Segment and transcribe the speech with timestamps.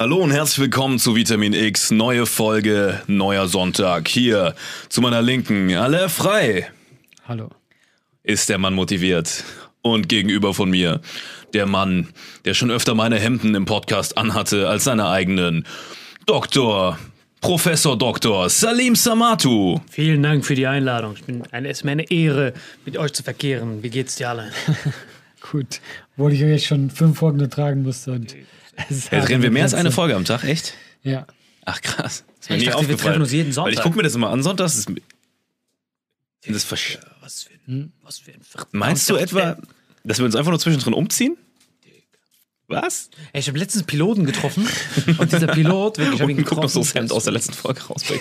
[0.00, 1.90] Hallo und herzlich willkommen zu Vitamin X.
[1.90, 4.08] Neue Folge, neuer Sonntag.
[4.08, 4.54] Hier
[4.88, 6.70] zu meiner Linken, alle frei.
[7.28, 7.50] Hallo.
[8.22, 9.44] Ist der Mann motiviert?
[9.82, 11.02] Und gegenüber von mir,
[11.52, 12.08] der Mann,
[12.46, 15.66] der schon öfter meine Hemden im Podcast anhatte als seine eigenen.
[16.24, 16.98] Doktor,
[17.42, 19.80] Professor Doktor Salim Samatu.
[19.90, 21.12] Vielen Dank für die Einladung.
[21.16, 22.54] Ich bin, es ist mir eine Ehre,
[22.86, 23.82] mit euch zu verkehren.
[23.82, 24.50] Wie geht's dir alle?
[25.52, 25.82] Gut,
[26.16, 28.12] obwohl ich jetzt schon fünf Folgen ertragen musste.
[28.12, 28.34] Und
[28.88, 30.74] Jetzt reden wir mehr als eine Folge am Tag, echt?
[31.02, 31.26] Ja.
[31.64, 32.24] Ach krass.
[32.40, 33.82] Ist mir Ich nie dachte, wir treffen uns jeden Weil ich Sonntag.
[33.84, 34.74] gucke mir das immer an sonntags.
[34.76, 34.88] Ist,
[36.48, 38.40] das versch Was für ein, was für ein
[38.72, 39.58] Meinst du etwa,
[40.04, 41.36] dass wir uns einfach nur zwischendrin umziehen?
[42.66, 43.10] Was?
[43.32, 44.66] Ey, ich habe letztens einen Piloten getroffen
[45.18, 46.72] und dieser Pilot, wirklich, ich habe ihn Und guck noch getroffen.
[46.72, 48.04] so das Hemd aus der letzten Folge raus.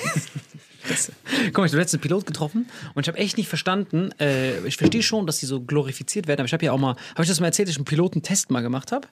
[1.47, 4.09] Guck mal, ich habe letztens einen Pilot getroffen und ich habe echt nicht verstanden.
[4.19, 6.95] Äh, ich verstehe schon, dass die so glorifiziert werden, aber ich habe ja auch mal,
[7.11, 9.07] habe ich das mal erzählt, dass ich einen Pilotentest mal gemacht habe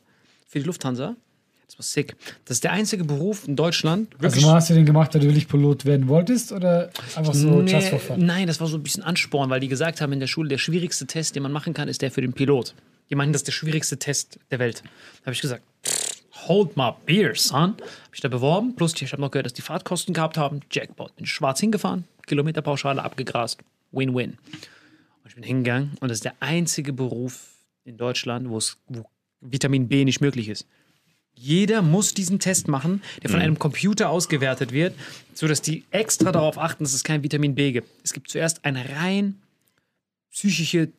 [0.48, 1.16] für die Lufthansa.
[1.68, 2.16] Das war sick.
[2.46, 4.16] Das ist der einzige Beruf in Deutschland.
[4.22, 7.74] Also hast du den gemacht, weil du wirklich Pilot werden wolltest oder einfach so Nee,
[7.74, 8.26] just for fun?
[8.26, 10.60] Nein, das war so ein bisschen Ansporn, weil die gesagt haben in der Schule, der
[10.60, 12.74] schwierigste Test, den man machen kann, ist der für den Pilot.
[13.10, 14.82] Die meinten, das ist der schwierigste Test der Welt.
[14.82, 15.64] Da habe ich gesagt,
[16.48, 17.60] hold my beer, son.
[17.72, 17.82] Habe
[18.14, 18.76] ich da beworben.
[18.76, 20.62] Plus, ich habe noch gehört, dass die Fahrtkosten gehabt haben.
[20.72, 21.16] Jackpot.
[21.18, 23.60] Bin schwarz hingefahren, Kilometerpauschale abgegrast.
[23.92, 24.32] Win-win.
[24.32, 29.06] Und ich bin hingegangen und das ist der einzige Beruf in Deutschland, wo es wo
[29.42, 30.66] Vitamin B nicht möglich ist.
[31.36, 34.96] Jeder muss diesen Test machen, der von einem Computer ausgewertet wird,
[35.36, 37.88] sodass die extra darauf achten, dass es kein Vitamin B gibt.
[38.04, 39.40] Es gibt zuerst einen rein
[40.32, 40.90] psychische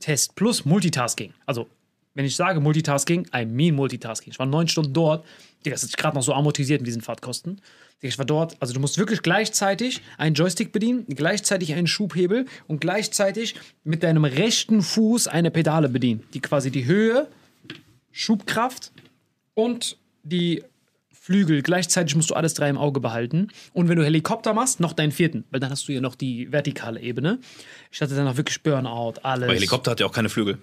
[0.00, 1.32] Test plus Multitasking.
[1.46, 1.68] Also,
[2.14, 4.32] wenn ich sage Multitasking, I mean Multitasking.
[4.32, 5.24] Ich war neun Stunden dort.
[5.64, 7.60] Digga, das hat sich gerade noch so amortisiert mit diesen Fahrtkosten.
[8.02, 8.56] Digga, ich war dort.
[8.60, 13.54] Also, du musst wirklich gleichzeitig einen Joystick bedienen, gleichzeitig einen Schubhebel und gleichzeitig
[13.84, 17.28] mit deinem rechten Fuß eine Pedale bedienen, die quasi die Höhe,
[18.14, 18.92] Schubkraft
[19.54, 20.62] und die
[21.10, 21.62] Flügel.
[21.62, 23.48] Gleichzeitig musst du alles drei im Auge behalten.
[23.72, 26.52] Und wenn du Helikopter machst, noch deinen vierten, weil dann hast du ja noch die
[26.52, 27.40] vertikale Ebene.
[27.90, 29.44] Ich hatte dann auch wirklich Burnout, alles.
[29.48, 30.58] Aber Helikopter hat ja auch keine Flügel.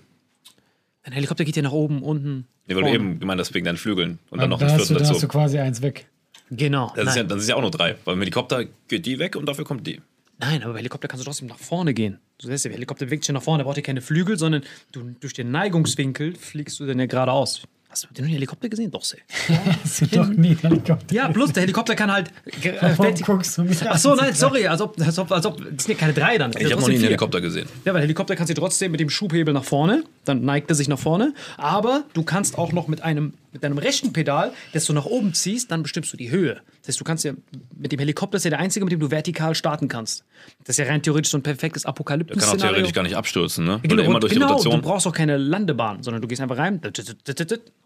[1.04, 2.48] Ein Helikopter geht ja nach oben, unten.
[2.68, 2.96] Nee, weil du vorne.
[2.96, 4.20] eben gemeint hast, wegen deinen Flügeln.
[4.30, 5.28] Und dann noch da ein hast, du, Viertel da hast du dazu.
[5.28, 6.08] quasi eins weg.
[6.52, 6.94] Genau.
[6.96, 7.98] Das ist, ja, dann sind ja auch nur drei.
[8.06, 10.00] Weil im Helikopter geht die weg und dafür kommt die.
[10.42, 12.20] Nein, aber bei Helikopter kannst du trotzdem nach vorne gehen.
[12.40, 14.64] Du siehst, der Helikopter bewegt sich ja nach vorne, der braucht ja keine Flügel, sondern
[14.92, 17.62] du, durch den Neigungswinkel fliegst du dann ja geradeaus.
[17.92, 18.90] Hast du den Helikopter gesehen?
[18.90, 19.20] Doch, sehr.
[19.84, 21.14] Hast du doch nie einen Helikopter.
[21.14, 22.30] Ja, plus der Helikopter kann halt.
[22.64, 23.78] Äh, Warum guckst du mich?
[23.86, 26.38] Ach so, nein, sorry, als ob, als ob, als ob, das sind ja keine drei
[26.38, 26.52] dann.
[26.58, 27.04] Ich habe noch nie einen.
[27.04, 27.68] Helikopter gesehen.
[27.84, 30.88] Ja, weil Helikopter kannst du trotzdem mit dem Schubhebel nach vorne, dann neigt er sich
[30.88, 34.94] nach vorne, aber du kannst auch noch mit einem mit deinem rechten Pedal, das du
[34.94, 36.62] nach oben ziehst, dann bestimmst du die Höhe.
[36.82, 37.34] Das heißt, du kannst ja
[37.78, 40.24] mit dem Helikopter ist ja der einzige, mit dem du vertikal starten kannst.
[40.64, 42.60] Das ist ja rein theoretisch so ein perfektes Der kann auch Apokalypsen-Szenario.
[42.74, 43.74] theoretisch gar nicht abstürzen, ne?
[43.74, 44.82] Weil Genau, er immer durch genau, die du Rotation.
[44.82, 46.80] brauchst auch keine Landebahn, sondern du gehst einfach rein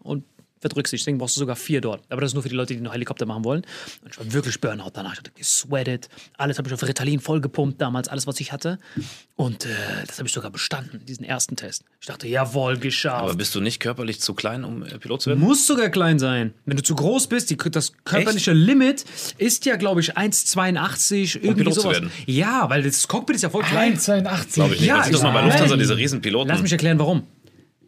[0.02, 0.24] und
[0.66, 1.00] verdrückst dich.
[1.02, 2.02] Deswegen brauchst du sogar vier dort.
[2.08, 3.62] Aber das ist nur für die Leute, die noch Helikopter machen wollen.
[4.02, 5.12] Und ich war wirklich Burnout danach.
[5.12, 6.08] Ich hatte gesweatet.
[6.36, 8.78] Alles habe ich auf Ritalin vollgepumpt damals, alles, was ich hatte.
[9.36, 9.68] Und äh,
[10.06, 11.84] das habe ich sogar bestanden, diesen ersten Test.
[12.00, 13.22] Ich dachte, jawohl, geschafft.
[13.22, 15.40] Aber bist du nicht körperlich zu klein, um äh, Pilot zu werden?
[15.40, 16.54] muss sogar klein sein.
[16.64, 19.04] Wenn du zu groß bist, die, das körperliche Limit
[19.38, 21.94] ist ja, glaube ich, 1,82, irgendwie Pilot zu sowas.
[21.96, 22.10] werden.
[22.26, 23.96] Ja, weil das Cockpit ist ja voll klein.
[23.96, 24.54] 1,82.
[24.54, 24.88] Glaube ich nicht.
[24.88, 25.42] Ja, sieht doch mal bei.
[25.42, 26.48] Lufthansa diese Riesenpiloten.
[26.48, 27.24] Lass mich erklären, warum.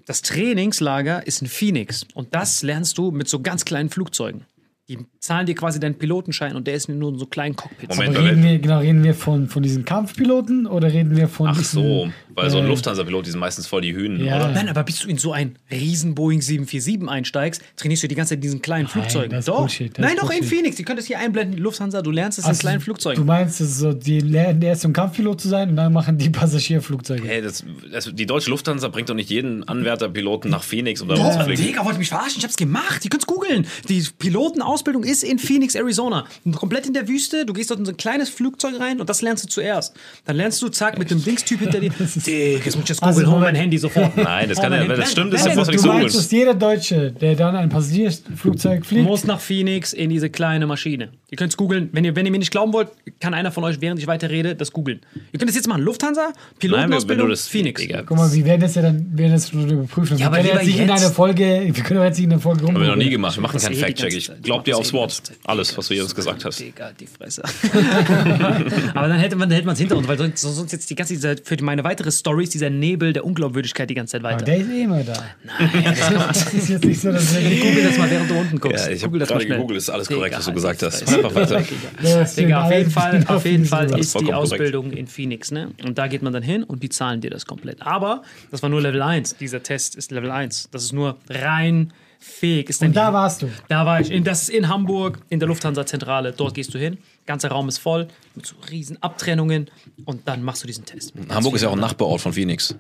[0.08, 4.46] Das Trainingslager ist in Phoenix und das lernst du mit so ganz kleinen Flugzeugen.
[4.88, 7.94] Die zahlen dir quasi deinen Pilotenschein und der ist nur in so kleinen Cockpits.
[7.94, 8.16] Moment.
[8.16, 11.58] Aber reden wir, genau, reden wir von, von diesen Kampfpiloten oder reden wir von Ach
[11.58, 12.08] diesen, so,
[12.38, 14.37] weil so ein äh, Lufthansa-Pilot, die sind meistens voll die Hühnen, Ja.
[14.37, 14.49] oder?
[14.52, 18.31] Nein, aber bis du in so ein riesen Boeing 747 einsteigst, trainierst du die ganze
[18.31, 19.31] Zeit in diesen kleinen Flugzeugen.
[19.31, 19.58] das doch.
[19.58, 20.44] Bullshit, das Nein, doch in.
[20.44, 20.79] Phoenix.
[20.79, 23.26] Ihr könnt es hier einblenden, Lufthansa, du lernst es in Also, kleinen Du Flugzeugen.
[23.26, 27.26] meinst, es so, die lernen erst um Kampfpilot zu sein und dann machen die Passagierflugzeuge.
[27.29, 31.14] Hey, das, das, die deutsche Lufthansa bringt doch nicht jeden Anwärterpiloten nach Phoenix, um da
[31.17, 31.67] rumzufliegen.
[31.67, 32.38] Digga, wollte mich verarschen.
[32.38, 33.05] Ich hab's gemacht.
[33.05, 33.67] Ihr könnt's googeln.
[33.88, 36.25] Die Pilotenausbildung ist in Phoenix, Arizona.
[36.55, 37.44] Komplett in der Wüste.
[37.44, 39.94] Du gehst dort in so ein kleines Flugzeug rein und das lernst du zuerst.
[40.25, 41.91] Dann lernst du, zack, mit dem Dingstyp hinter dir.
[42.28, 43.34] Digga, jetzt muss ich das Also, googeln.
[43.34, 43.54] Hol mein.
[43.54, 44.16] Handy sofort.
[44.16, 46.04] Nein, das kann ja, wenn das stimmt, ist nein, was du nichts googeln.
[46.04, 51.10] dass jeder Deutsche, der dann ein Passagierflugzeug fliegt, muss nach Phoenix in diese kleine Maschine.
[51.30, 51.90] Ihr könnt's googeln.
[51.92, 52.88] Wenn ihr, wenn ihr mir nicht glauben wollt,
[53.20, 55.00] kann einer von euch, während ich weiter rede, das googeln.
[55.30, 55.82] Ihr könnt das jetzt machen.
[55.82, 57.82] Lufthansa, Nein, Pilotenausbildung, Phoenix.
[57.82, 60.16] Digga, Guck mal, wir werden das ja dann werden das schon überprüfen.
[60.16, 62.32] Ja, wir aber können lieber jetzt nicht in einer Folge, wir können jetzt nicht in
[62.32, 63.36] einer Folge Haben wir noch nie gemacht.
[63.36, 64.14] Wir machen keinen Fact-Check.
[64.14, 65.20] Ich glaub dir aufs Wort.
[65.44, 66.60] Alles, was du jetzt gesagt hast.
[66.60, 67.42] Digga, die Fresse.
[68.94, 71.62] Aber dann hätte man es hinter uns, weil sonst, sonst jetzt die ganze Zeit für
[71.62, 74.46] meine weitere Stories dieser Nebel der Unglaubwürdigkeit die ganze Zeit Aber weiter.
[74.46, 75.12] der ist eh immer da.
[76.28, 78.86] das ist jetzt nicht so, dass wir Google das mal, während du unten guckst.
[78.86, 81.18] Ja, ich habe Google das mal gerade gegoogelt, ist alles korrekt, was du gesagt hast.
[81.25, 82.25] Einfach weiter.
[82.37, 84.53] Digga, auf jeden Fall, auf jeden Fall ist die vollkommen korrekt.
[84.53, 85.70] Ausbildung in Phoenix, ne?
[85.85, 87.82] Und da geht man dann hin und die zahlen dir das komplett.
[87.82, 89.37] Aber das war nur Level 1.
[89.37, 90.69] Dieser Test ist Level 1.
[90.70, 92.69] Das ist nur rein fähig.
[92.69, 93.49] Ist Und da warst du.
[93.69, 94.11] Da war ich.
[94.11, 96.32] In, das ist in Hamburg, in der Lufthansa-Zentrale.
[96.32, 96.99] Dort gehst du hin.
[97.26, 99.70] Ganzer Raum ist voll mit so riesen Abtrennungen
[100.05, 101.12] und dann machst du diesen Test.
[101.29, 102.75] Hamburg ist ja auch ein Nachbarort von Phoenix.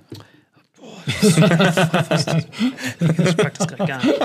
[1.08, 1.34] Ich
[3.36, 4.20] pack das grad gar nicht.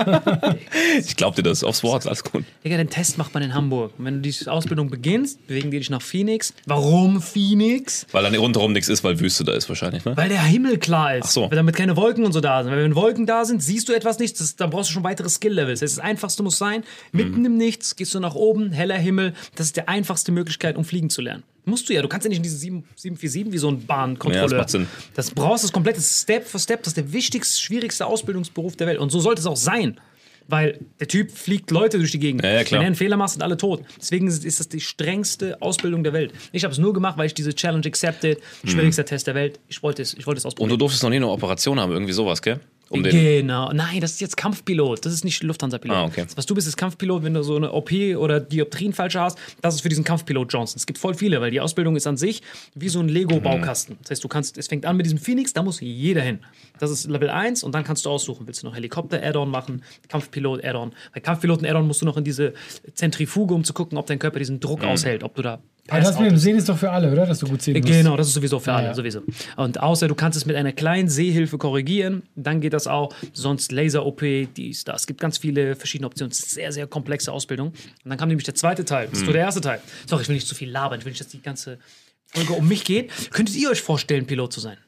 [1.06, 2.44] Ich glaub dir das, aufs Wort, alles gut.
[2.64, 3.92] Digga, den Test macht man in Hamburg.
[3.98, 6.52] Und wenn du die Ausbildung beginnst, bewegen die dich nach Phoenix.
[6.66, 8.06] Warum Phoenix?
[8.12, 10.16] Weil dann rundherum nichts ist, weil Wüste da ist wahrscheinlich, ne?
[10.16, 11.24] Weil der Himmel klar ist.
[11.26, 11.42] Ach so.
[11.50, 12.72] Weil damit keine Wolken und so da sind.
[12.72, 15.28] Weil wenn Wolken da sind, siehst du etwas nicht, das, dann brauchst du schon weitere
[15.28, 15.80] Skill-Levels.
[15.80, 17.46] Das, das Einfachste muss sein, mitten Mhm.
[17.46, 19.34] im Nichts gehst du nach oben, heller Himmel.
[19.54, 21.42] Das ist die einfachste Möglichkeit, um fliegen zu lernen.
[21.66, 24.42] Musst du ja, du kannst ja nicht in diese 7- 747 wie so ein Bahnkontrolleur.
[24.42, 24.86] Ja, das macht Sinn.
[25.14, 26.82] Das brauchst du komplett Step für Step.
[26.82, 28.98] Das ist der wichtigste, schwierigste Ausbildungsberuf der Welt.
[28.98, 29.98] Und so sollte es auch sein.
[30.46, 32.42] Weil der Typ fliegt Leute durch die Gegend.
[32.44, 32.80] Ja, ja, klar.
[32.80, 33.82] Wenn er einen Fehler macht, sind alle tot.
[33.98, 36.34] Deswegen ist das die strengste Ausbildung der Welt.
[36.52, 39.58] Ich habe es nur gemacht, weil ich diese Challenge accepted, schwierigster Test der Welt.
[39.68, 40.68] Ich wollte es, ich wollte es Und ausprobieren.
[40.70, 42.60] du durftest noch nie eine Operation haben, irgendwie sowas, gell?
[42.90, 43.72] Um Genau.
[43.72, 45.04] Nein, das ist jetzt Kampfpilot.
[45.04, 45.96] Das ist nicht Lufthansa-Pilot.
[45.96, 46.26] Ah, okay.
[46.36, 49.38] Was du bist, ist Kampfpilot, wenn du so eine OP oder Dioptrien falsch hast.
[49.62, 50.76] Das ist für diesen Kampfpilot Johnson.
[50.76, 52.42] Es gibt voll viele, weil die Ausbildung ist an sich
[52.74, 53.96] wie so ein Lego-Baukasten.
[54.02, 56.40] Das heißt, du kannst, es fängt an mit diesem Phoenix, da muss jeder hin.
[56.78, 60.92] Das ist Level 1 und dann kannst du aussuchen, willst du noch Helikopter-Add-on machen, Kampfpilot-Add-on.
[61.12, 62.54] Bei Kampfpiloten-Add-on musst du noch in diese
[62.94, 64.88] Zentrifuge, um zu gucken, ob dein Körper diesen Druck Mhm.
[64.88, 67.26] aushält, ob du da Aber das mit dem Sehen ist doch für alle, oder?
[67.26, 67.86] Dass du gut sehen musst.
[67.86, 68.94] Genau, das ist sowieso für alle, ja.
[68.94, 69.22] sowieso.
[69.56, 73.14] Und außer du kannst es mit einer kleinen Sehhilfe korrigieren, dann geht das auch.
[73.34, 74.22] Sonst Laser-OP,
[74.56, 75.02] dies, das.
[75.02, 76.32] Es gibt ganz viele verschiedene Optionen.
[76.32, 77.68] Sehr, sehr komplexe Ausbildung.
[77.68, 77.76] Und
[78.08, 79.08] dann kam nämlich der zweite Teil.
[79.10, 79.80] Das ist nur der erste Teil.
[80.06, 81.00] Sorry, ich will nicht zu viel labern.
[81.00, 81.78] Ich will nicht, dass die ganze
[82.24, 83.10] Folge um mich geht.
[83.30, 84.78] Könntet ihr euch vorstellen, Pilot zu sein?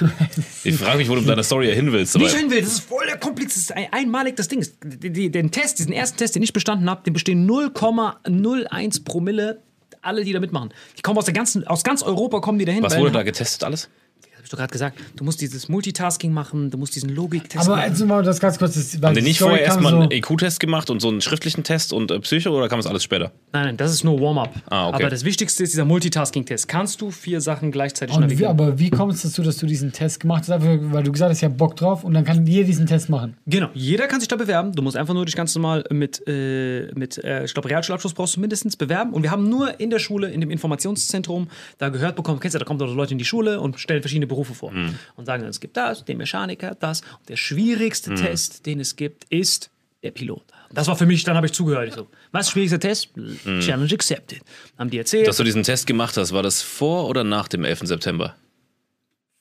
[0.64, 2.16] ich frage mich, wo du mit deiner Story ja hin willst.
[2.16, 4.66] Nicht hin will, das ist voll der kompliziert, das ist ein, einmalig das Ding.
[4.84, 9.62] Die, die, den Test, diesen ersten Test, den ich bestanden habe, den bestehen 0,01 Promille
[10.08, 10.70] alle, die da mitmachen.
[10.96, 12.82] Die kommen aus der ganzen, aus ganz Europa kommen die dahin.
[12.82, 13.88] Was wurde da getestet alles?
[14.48, 17.90] Ich doch gerade gesagt, du musst dieses Multitasking machen, du musst diesen Logik-Test Aber machen.
[17.90, 18.74] also mal das ganz kurz.
[18.74, 21.64] Das, Haben die nicht Story vorher erstmal so, einen EQ-Test gemacht und so einen schriftlichen
[21.64, 23.32] Test und äh, Psycho oder kam das alles später?
[23.52, 24.54] Nein, nein, das ist nur Warm-up.
[24.70, 24.96] Ah, okay.
[24.96, 26.68] Aber das Wichtigste ist dieser Multitasking-Test.
[26.68, 28.50] Kannst du vier Sachen gleichzeitig Und wie, navigieren?
[28.50, 30.50] aber wie kommt es dazu, dass du diesen Test gemacht hast?
[30.50, 33.08] Einfach, weil du gesagt hast, ich hab Bock drauf und dann kann jeder diesen Test
[33.08, 33.36] machen.
[33.46, 34.72] Genau, jeder kann sich da bewerben.
[34.72, 38.36] Du musst einfach nur dich ganz normal mit, äh, mit äh, ich glaube, Realschulabschluss brauchst
[38.36, 39.12] du mindestens bewerben.
[39.12, 42.58] Und wir haben nur in der Schule, in dem Informationszentrum, da gehört bekommen, kennst du,
[42.58, 44.72] da kommen doch Leute in die Schule und stellen verschiedene Berufe vor.
[45.16, 47.00] Und sagen dann, es gibt das, den Mechaniker, das.
[47.00, 49.70] Und der schwierigste Test, den es gibt, ist
[50.02, 50.44] der Pilot.
[50.72, 51.88] Das war für mich, dann habe ich zugehört.
[51.88, 53.10] Ich so, was, schwierigster Test?
[53.60, 54.40] Challenge accepted.
[54.78, 55.26] Haben die erzählt.
[55.26, 57.80] Dass du diesen Test gemacht hast, war das vor oder nach dem 11.
[57.84, 58.36] September?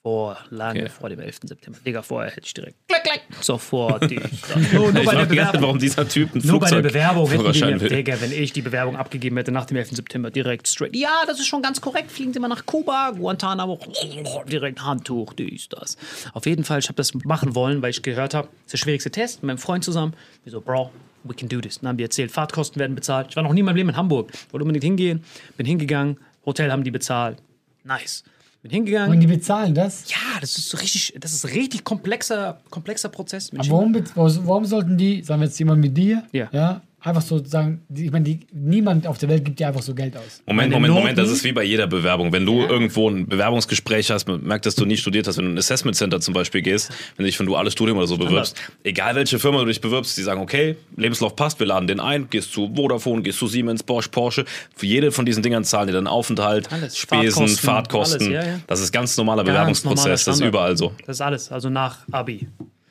[0.07, 0.89] Vor, lange Okay.
[0.89, 1.39] vor dem 11.
[1.43, 1.79] September.
[1.85, 4.15] Digga, vorher hätte ich direkt klick, klick, sofort die.
[4.73, 5.61] nur, nur ich bei der Bewerbung.
[5.61, 7.77] warum dieser Typ ein Nur bei der Bewerbung hätten die mir.
[7.89, 9.89] Digga, wenn ich die Bewerbung abgegeben hätte nach dem 11.
[9.97, 10.95] September, direkt straight.
[10.95, 12.09] Ja, das ist schon ganz korrekt.
[12.09, 13.77] Fliegen Sie mal nach Kuba, Guantanamo,
[14.49, 15.97] direkt Handtuch, dies, das.
[16.33, 18.77] Auf jeden Fall, ich habe das machen wollen, weil ich gehört habe, das ist der
[18.77, 20.13] schwierigste Test mit meinem Freund zusammen.
[20.45, 20.89] Wir so, Bro,
[21.25, 21.79] we can do this.
[21.81, 23.27] Dann haben die erzählt, Fahrtkosten werden bezahlt.
[23.31, 24.31] Ich war noch nie in meinem Leben in Hamburg.
[24.51, 25.25] Wollte unbedingt hingehen,
[25.57, 27.39] bin hingegangen, Hotel haben die bezahlt.
[27.83, 28.23] Nice.
[28.61, 29.11] Bin hingegangen.
[29.11, 30.09] Und die bezahlen das?
[30.09, 33.51] Ja, das ist so richtig, das ist richtig komplexer, komplexer Prozess.
[33.55, 36.81] Aber warum, warum sollten die, sagen wir jetzt jemand mit dir, Ja.
[37.07, 40.15] Einfach so sagen, ich meine, die, niemand auf der Welt gibt dir einfach so Geld
[40.17, 40.41] aus.
[40.45, 42.31] Moment, Moment, Moment, das Noten- ist wie bei jeder Bewerbung.
[42.31, 45.51] Wenn du irgendwo ein Bewerbungsgespräch hast, man merkt, dass du nie studiert hast, wenn du
[45.51, 48.17] in ein Assessment Center zum Beispiel gehst, wenn du dich ein duales Studium oder so
[48.17, 51.99] bewirbst, egal welche Firma du dich bewirbst, die sagen, okay, Lebenslauf passt, wir laden den
[51.99, 54.45] ein, gehst zu Vodafone, gehst zu Siemens, Bosch, Porsche,
[54.75, 56.97] für jede von diesen Dingern zahlen die dann Aufenthalt, Alles.
[56.97, 58.21] Spesen, Fahrtkosten, Fahrtkosten.
[58.35, 58.59] alles, ja, ja.
[58.67, 60.47] Das ist ganz normaler Ganz Bewerbungsprozess, normaler das ist Standard.
[60.49, 60.93] überall so.
[61.05, 62.47] Das ist alles, also nach Abi.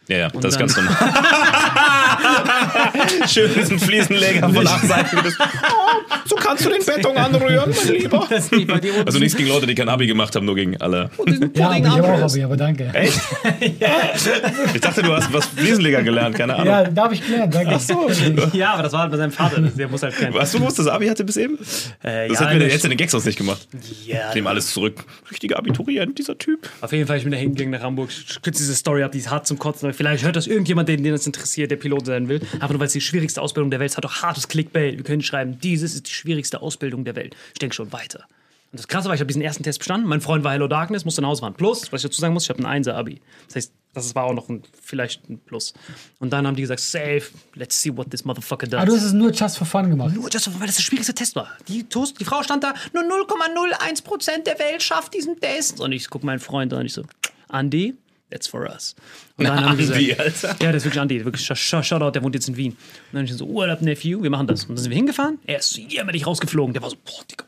[0.08, 0.96] Ja, ja, das ist ganz normal.
[3.28, 5.18] Schön diesen Fliesenleger von acht Seiten.
[5.18, 8.26] Oh, so kannst du den Beton anrühren, mein Lieber.
[9.06, 11.10] Also nichts gegen Leute, die kein Abi gemacht haben, nur gegen alle.
[11.54, 12.90] Ja, aber ich habe auch Abi, aber danke.
[12.92, 13.20] Echt?
[14.74, 16.66] Ich dachte, du hast was Fliesenleger gelernt, keine Ahnung.
[16.66, 17.72] Ja, da habe ich gelernt, danke.
[17.74, 18.08] Ach so.
[18.52, 19.60] Ja, aber das war halt bei seinem Vater.
[19.60, 20.34] Der muss halt kennen.
[20.34, 21.58] Was du wusstest, das Abi hatte bis eben?
[22.02, 23.66] Äh, Das ja, hat mir der das- jetzt in den Gags sonst nicht gemacht.
[24.04, 25.04] Ja, Ich nehme alles zurück.
[25.30, 26.68] Richtiger Abiturient, dieser Typ.
[26.80, 28.10] Auf jeden Fall, ich bin da hingegangen nach Hamburg.
[28.10, 29.88] Ich kürze diese Story ab, die ist hart zum Kotzen.
[29.96, 32.40] Aber vielleicht hört das irgendjemand, den, den das interessiert, der Pilot sein will.
[32.54, 33.96] Einfach nur, weil es die schwierigste Ausbildung der Welt ist.
[33.96, 34.96] Hat doch hartes Clickbait.
[34.96, 37.34] Wir können schreiben, dieses ist die schwierigste Ausbildung der Welt.
[37.54, 38.26] Ich denke schon weiter.
[38.72, 40.06] Und das Krasse war, ich habe diesen ersten Test bestanden.
[40.08, 41.54] Mein Freund war Hello Darkness, musste nach Hause fahren.
[41.54, 43.20] Plus, was ich dazu sagen muss, ich habe ein 1er-Abi.
[43.46, 45.72] Das heißt, das war auch noch ein, vielleicht ein Plus.
[46.18, 47.22] Und dann haben die gesagt, safe,
[47.54, 48.80] let's see what this motherfucker does.
[48.80, 50.14] Aber du hast es nur just for fun gemacht.
[50.14, 51.48] Nur just, weil das der schwierigste Test war.
[51.68, 55.80] Die, Toast, die Frau stand da, nur 0,01% der Welt schafft diesen Test.
[55.80, 57.04] Und ich gucke meinen Freund an und ich so,
[57.50, 57.94] Andy,
[58.30, 58.94] that's for us.
[59.36, 60.64] Und dann haben die Andi, gesagt, Alter.
[60.64, 62.72] ja, das ist wirklich Andy, wirklich Sh- Sh- Shoutout, der wohnt jetzt in Wien.
[62.72, 62.78] Und
[63.12, 64.62] dann ich so, what up, Nephew, wir machen das.
[64.64, 66.72] Und dann sind wir hingefahren, er ist jämmerlich rausgeflogen.
[66.72, 67.44] Der war so, boah, Digga,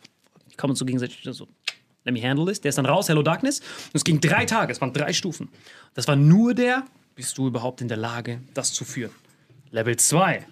[0.48, 1.48] ich komme uns so gegenseitig so,
[2.04, 2.60] let me handle this.
[2.60, 3.60] Der ist dann raus, Hello Darkness.
[3.60, 5.48] Und es ging drei Tage, es waren drei Stufen.
[5.94, 9.12] Das war nur der, bist du überhaupt in der Lage, das zu führen.
[9.70, 10.46] Level 2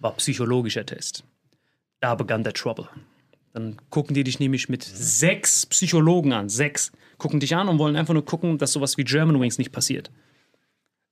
[0.00, 1.24] war psychologischer Test.
[2.00, 2.88] Da begann der Trouble.
[3.54, 6.48] Dann gucken die dich nämlich mit sechs Psychologen an.
[6.48, 6.92] Sechs.
[7.18, 10.10] Gucken dich an und wollen einfach nur gucken, dass sowas wie German Wings nicht passiert.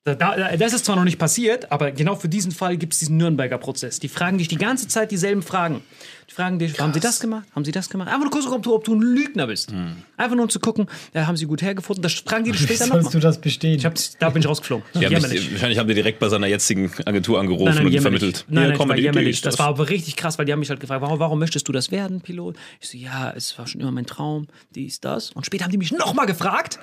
[0.05, 3.01] Da, da, das ist zwar noch nicht passiert, aber genau für diesen Fall gibt es
[3.01, 3.99] diesen Nürnberger Prozess.
[3.99, 5.83] Die fragen dich die ganze Zeit dieselben Fragen.
[6.29, 7.47] Die fragen dich, haben sie das gemacht?
[7.55, 8.09] Haben sie das gemacht?
[8.09, 9.73] Einfach nur kurz, ob du, ob du ein Lügner bist.
[10.17, 12.03] Einfach nur um zu gucken, ja, haben sie gut hergefunden.
[12.03, 13.13] Das fragen die dich später sollst nochmal.
[13.13, 13.77] du das bestehen?
[13.77, 14.85] Ich da bin ich rausgeflogen.
[14.95, 15.41] Jämmerlich.
[15.41, 18.21] dich, wahrscheinlich haben die direkt bei seiner jetzigen Agentur angerufen Nein, nein, und jämmerlich.
[18.21, 18.45] vermittelt.
[18.49, 19.41] Nein, nein, Idee jämmerlich.
[19.41, 21.73] Das war aber richtig krass, weil die haben mich halt gefragt, warum, warum möchtest du
[21.73, 22.57] das werden, Pilot?
[22.81, 25.31] Ich so, ja, es war schon immer mein Traum, dies, das.
[25.31, 26.81] Und später haben die mich nochmal gefragt.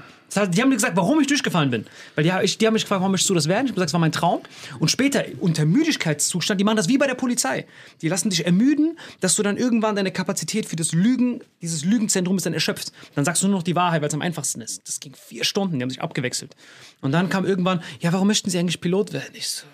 [0.51, 1.85] Die haben mir gesagt, warum ich durchgefallen bin.
[2.15, 3.65] Weil die, die haben mich gefragt, warum möchtest du das werden?
[3.65, 4.41] Ich habe gesagt, es war mein Traum.
[4.79, 7.67] Und später, unter Müdigkeitszustand, die machen das wie bei der Polizei.
[8.01, 12.37] Die lassen dich ermüden, dass du dann irgendwann deine Kapazität für das Lügen, dieses Lügenzentrum
[12.37, 12.91] ist dann erschöpft.
[13.15, 14.87] Dann sagst du nur noch die Wahrheit, weil es am einfachsten ist.
[14.87, 16.55] Das ging vier Stunden, die haben sich abgewechselt.
[17.01, 19.33] Und dann kam irgendwann, ja, warum möchten sie eigentlich Pilot werden?
[19.33, 19.65] Ich so,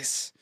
[0.00, 0.32] es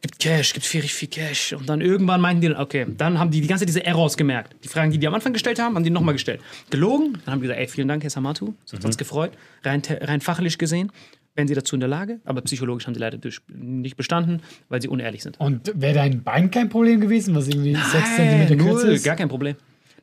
[0.00, 1.52] gibt Cash, gibt viel, viel Cash.
[1.52, 4.54] Und dann irgendwann meinten die, okay, dann haben die die ganze Zeit diese Errors gemerkt.
[4.64, 6.40] Die Fragen, die die am Anfang gestellt haben, haben die nochmal gestellt.
[6.70, 9.32] Gelogen, dann haben die gesagt, ey, vielen Dank, Herr Samatu, das hat uns gefreut.
[9.64, 10.92] Rein, rein fachlich gesehen
[11.34, 13.18] wären sie dazu in der Lage, aber psychologisch haben sie leider
[13.48, 15.38] nicht bestanden, weil sie unehrlich sind.
[15.40, 19.04] Und wäre dein Bein kein Problem gewesen, was irgendwie 6 cm kürzer ist?
[19.04, 19.54] gar kein Problem.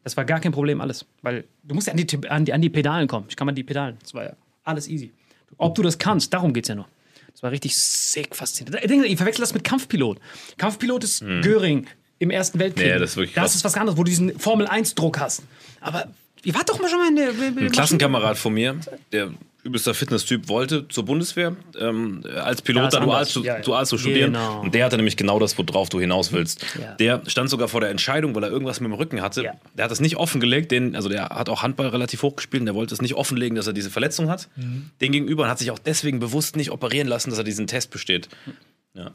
[0.04, 1.06] Das war gar kein Problem, alles.
[1.24, 3.26] Weil du musst ja an die, an die, an die Pedalen kommen.
[3.28, 3.98] Ich kann mal die Pedalen.
[4.02, 5.12] Das war ja alles easy.
[5.58, 6.88] Ob du das kannst, darum geht es ja nur.
[7.32, 9.06] Das war richtig sick faszinierend.
[9.06, 10.20] Ich verwechselt das mit Kampfpilot.
[10.58, 11.86] Kampfpilot ist Göring
[12.20, 12.86] im Ersten Weltkrieg.
[12.86, 13.00] Nee, Hm.
[13.00, 15.44] das ist wirklich Das ist was anderes, wo du diesen Formel-1-Druck hast.
[15.82, 16.08] Aber
[16.44, 17.30] ihr wart doch mal schon mal in der.
[17.66, 18.78] Ein Klassenkamerad von mir,
[19.12, 19.32] der
[19.66, 23.62] übelster Fitnesstyp, wollte zur Bundeswehr ähm, als Ja, Pilot da dual, zu, Ja, ja.
[23.62, 24.34] dual zu studieren.
[24.34, 24.62] Genau.
[24.62, 26.64] Und der hatte nämlich genau das, worauf du hinaus willst.
[26.80, 26.94] Ja.
[26.94, 29.44] Der stand sogar vor der Entscheidung, weil er irgendwas mit dem Rücken hatte.
[29.44, 29.54] Ja.
[29.74, 32.68] Der hat das nicht offengelegt, den, also der hat auch Handball relativ hoch gespielt und
[32.68, 34.48] der wollte es nicht offenlegen, dass er diese Verletzung hat.
[34.56, 34.92] Mhm.
[35.02, 37.90] Den gegenüber und hat sich auch deswegen bewusst nicht operieren lassen, dass er diesen Test
[37.90, 38.30] besteht.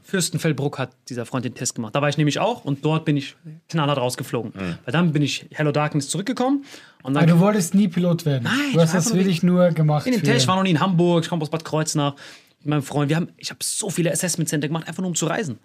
[0.02, 1.94] Fürstenfeldbruck hat dieser Freund den Test gemacht.
[1.94, 3.36] Da war ich nämlich auch und dort bin ich
[3.68, 4.52] knallhart rausgeflogen.
[4.54, 6.64] Weil dann bin ich Hello Darkness zurückgekommen
[7.02, 8.44] und dann Aber du wolltest nie Pilot werden.
[8.44, 10.06] Nein, du hast das wirklich nur gemacht.
[10.06, 12.14] in dem für- Test, ich war noch nie in Hamburg, ich komme aus Bad Kreuznach
[12.60, 13.08] mit meinem Freund.
[13.08, 15.58] Wir haben, ich habe so viele Assessment Center gemacht, einfach nur um zu reisen.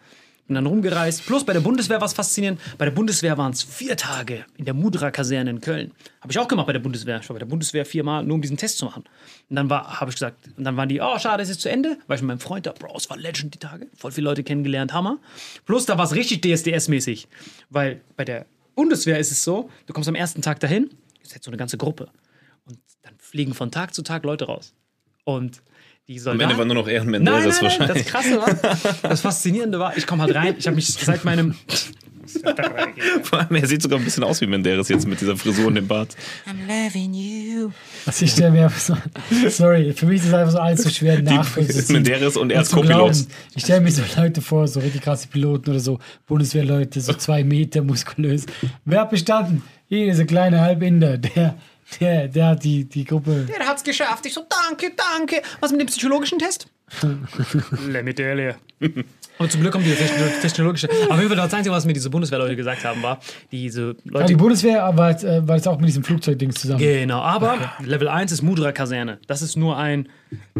[0.47, 1.25] Bin dann rumgereist.
[1.25, 2.61] Plus bei der Bundeswehr war es faszinierend.
[2.77, 5.91] Bei der Bundeswehr waren es vier Tage in der Mudra-Kaserne in Köln.
[6.21, 7.19] Habe ich auch gemacht bei der Bundeswehr.
[7.19, 9.05] Ich war bei der Bundeswehr viermal, nur um diesen Test zu machen.
[9.49, 11.97] Und dann habe ich gesagt, und dann waren die, oh, schade, es ist zu Ende.
[12.05, 13.87] War ich mit meinem Freund da, Bro, es war Legend die Tage.
[13.95, 15.17] Voll viele Leute kennengelernt, Hammer.
[15.65, 17.25] Plus da war es richtig DSDS-mäßig.
[17.71, 20.91] Weil bei der Bundeswehr ist es so, du kommst am ersten Tag dahin,
[21.23, 22.09] ist jetzt so eine ganze Gruppe.
[22.67, 24.75] Und dann fliegen von Tag zu Tag Leute raus.
[25.23, 25.63] Und
[26.07, 26.51] die Am Soldaten.
[26.51, 28.05] Ende war nur noch Nein, Ehrenmenderes nein, nein, wahrscheinlich.
[28.05, 31.55] das Krasse war, das Faszinierende war, ich komme halt rein, ich habe mich seit meinem.
[33.23, 35.75] Vor allem, er sieht sogar ein bisschen aus wie Menderes jetzt mit dieser Frisur und
[35.75, 36.15] dem Bart.
[38.05, 38.97] Also ich stelle mir einfach so,
[39.49, 41.93] sorry, für mich ist es einfach so alles so schwer nachvollziehen.
[41.93, 43.27] Menderes und er zu Co-Pilot.
[43.55, 47.43] Ich stelle mir so Leute vor, so richtig krasse Piloten oder so, Bundeswehrleute, so zwei
[47.43, 48.45] Meter muskulös.
[48.83, 49.61] Wer hat bestanden?
[49.87, 51.55] Hier, dieser kleine Halbinder, der,
[51.99, 53.45] der, der hat die, die Gruppe.
[53.47, 54.25] Der hat's geschafft.
[54.25, 55.41] Ich so, danke, danke.
[55.59, 56.67] Was mit dem psychologischen Test?
[57.87, 58.39] Let me tell
[58.79, 58.89] you.
[59.37, 60.87] Und zum Glück kommt diese techno- technologische.
[61.09, 63.19] Auf jeden Fall das Einzige, was mir diese Bundeswehrleute gesagt haben, war,
[63.51, 64.25] diese Ja, Leute.
[64.27, 66.79] die Bundeswehr war, jetzt, äh, war jetzt auch mit diesem Flugzeugdings zusammen.
[66.79, 69.19] Genau, aber Level 1 ist Mudra-Kaserne.
[69.27, 70.07] Das ist nur ein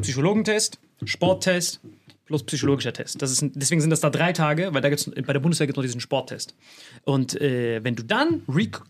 [0.02, 1.80] Psychologentest, Sporttest
[2.26, 3.22] plus psychologischer Test.
[3.22, 5.78] Das ist, deswegen sind das da drei Tage, weil da gibt's, bei der Bundeswehr gibt
[5.78, 6.56] es noch diesen Sporttest.
[7.04, 8.42] Und äh, wenn du dann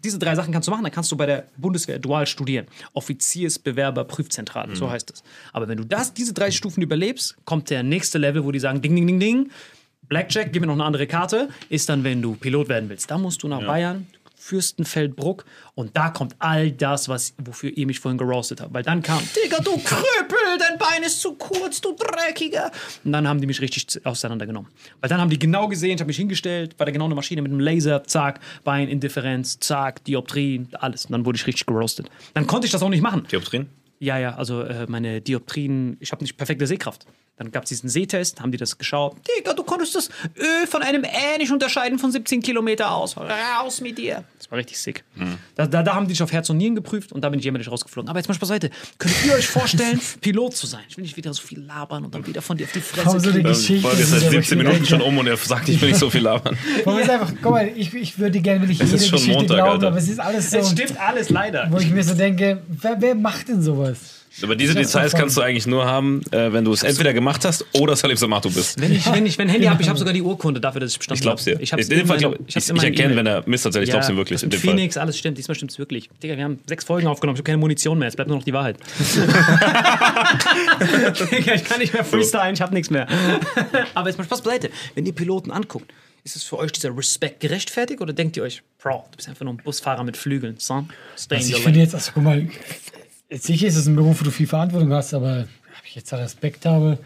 [0.04, 2.66] diese drei Sachen kannst du machen, dann kannst du bei der Bundeswehr dual studieren.
[2.94, 5.24] Offiziersbewerber-Prüfzentrale, so heißt es.
[5.52, 8.82] Aber wenn du das, diese drei Stufen überlebst, kommt der nächste Level, wo die sagen,
[8.82, 9.52] ding, ding, ding, ding,
[10.08, 13.10] Blackjack, gib mir noch eine andere Karte, ist dann, wenn du Pilot werden willst.
[13.10, 14.08] Da musst du nach Bayern,
[14.46, 18.76] Fürstenfeldbruck und da kommt all das, was, wofür ihr mich vorhin geroastet habt.
[18.76, 22.72] Weil dann kam, Digga, du Krüppel, dein Bein ist zu kurz, du Dreckiger.
[23.04, 24.70] Und dann haben die mich richtig auseinandergenommen.
[25.02, 27.42] Weil dann haben die genau gesehen, ich habe mich hingestellt, war da genau eine Maschine
[27.42, 31.06] mit einem Laser, zack, Beinindifferenz, zack, Dioptrien, alles.
[31.06, 32.12] Und dann wurde ich richtig geroastet.
[32.36, 33.26] Dann konnte ich das auch nicht machen.
[33.32, 33.68] Dioptrien?
[33.98, 37.08] Ja, ja, also äh, meine Dioptrien, ich habe nicht perfekte Sehkraft.
[37.38, 39.18] Dann gab es diesen Sehtest, haben die das geschaut.
[39.38, 43.18] Digga, du konntest das Ö von einem Ä nicht unterscheiden von 17 Kilometer aus.
[43.18, 44.24] Raus mit dir.
[44.40, 45.04] Das war richtig sick.
[45.56, 47.44] Da, da, da haben die dich auf Herz und Nieren geprüft und da bin ich
[47.46, 48.08] jämmerlich rausgeflogen.
[48.10, 48.70] Aber jetzt mal Spaß beiseite.
[49.00, 50.80] Könnt ihr euch vorstellen, Pilot zu sein?
[50.88, 53.06] Ich will nicht wieder so viel labern und dann wieder von dir auf die Fresse
[53.06, 53.44] Komm, so eine.
[53.44, 53.82] Geschichte.
[53.82, 55.90] Folge ist sind seit ja 17 wirklich- Minuten schon um und er sagt, ich will
[55.90, 56.58] nicht so viel labern.
[56.86, 59.38] Warum ist einfach, guck mal, ich, ich würde gerne wirklich Es jede ist schon Geschichte
[59.40, 59.88] Montag, glauben, Alter.
[59.88, 61.68] aber es ist alles so, Es stimmt alles leider.
[61.70, 63.98] wo ich mir so denke, wer, wer macht denn sowas?
[64.42, 67.66] Aber diese Details kannst du eigentlich nur haben, äh, wenn du es entweder gemacht hast
[67.74, 68.82] oder Salim Samato bist.
[68.82, 70.92] Wenn ich, wenn ich wenn ein Handy habe, ich habe sogar die Urkunde dafür, dass
[70.92, 71.54] ich bestanden Ich glaub's dir.
[71.54, 71.64] habe.
[71.64, 73.18] Ich in dem Fall glaub, ich, ich, meiner erkenne, E-Mail.
[73.18, 73.86] wenn er Mist erzählt.
[73.86, 74.44] Ich glaub's ihm wirklich.
[74.44, 74.72] In dem Fall.
[74.72, 75.38] Phoenix, alles stimmt.
[75.38, 76.10] Diesmal stimmt's wirklich.
[76.22, 77.36] Digga, wir haben sechs Folgen aufgenommen.
[77.36, 78.10] Ich habe keine Munition mehr.
[78.10, 78.78] Es bleibt nur noch die Wahrheit.
[81.32, 82.54] Digga, ich kann nicht mehr freestylen.
[82.54, 83.08] Ich habe nichts mehr.
[83.94, 84.70] Aber jetzt mal Spaß beiseite.
[84.96, 85.92] Wenn ihr Piloten anguckt,
[86.24, 89.46] ist es für euch dieser Respekt gerechtfertigt oder denkt ihr euch, Bro, du bist einfach
[89.46, 90.90] nur ein Busfahrer mit Flügeln, son?
[91.18, 94.22] Stay in Also ich finde jetzt, also guck mal, jetzt sicher ist es ein Beruf,
[94.22, 95.48] wo du viel Verantwortung hast, aber
[95.80, 97.00] ob ich jetzt da Respekt habe,